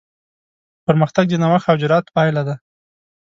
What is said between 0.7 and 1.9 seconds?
پرمختګ د نوښت او